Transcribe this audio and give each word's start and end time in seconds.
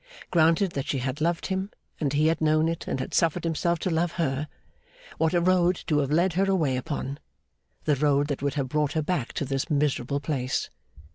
Granted 0.31 0.71
that 0.71 0.87
she 0.87 0.97
had 0.97 1.21
loved 1.21 1.45
him, 1.45 1.69
and 1.99 2.11
he 2.13 2.25
had 2.25 2.41
known 2.41 2.67
it 2.67 2.87
and 2.87 2.99
had 2.99 3.13
suffered 3.13 3.43
himself 3.43 3.77
to 3.77 3.91
love 3.91 4.13
her, 4.13 4.47
what 5.19 5.35
a 5.35 5.39
road 5.39 5.75
to 5.85 5.99
have 5.99 6.09
led 6.09 6.33
her 6.33 6.45
away 6.49 6.75
upon 6.75 7.19
the 7.83 7.95
road 7.95 8.25
that 8.29 8.41
would 8.41 8.55
have 8.55 8.67
brought 8.67 8.93
her 8.93 9.03
back 9.03 9.31
to 9.33 9.45
this 9.45 9.69
miserable 9.69 10.19
place! 10.19 10.71